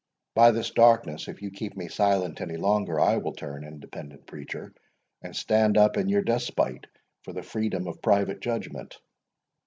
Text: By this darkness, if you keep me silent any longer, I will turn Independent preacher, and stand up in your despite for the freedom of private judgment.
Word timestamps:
By 0.33 0.49
this 0.49 0.71
darkness, 0.71 1.27
if 1.27 1.43
you 1.43 1.51
keep 1.51 1.77
me 1.77 1.87
silent 1.87 2.41
any 2.41 2.57
longer, 2.57 2.99
I 2.99 3.17
will 3.17 3.33
turn 3.33 3.63
Independent 3.63 4.25
preacher, 4.25 4.73
and 5.21 5.35
stand 5.35 5.77
up 5.77 5.95
in 5.95 6.09
your 6.09 6.23
despite 6.23 6.87
for 7.21 7.33
the 7.33 7.43
freedom 7.43 7.87
of 7.87 8.01
private 8.01 8.39
judgment. 8.39 8.97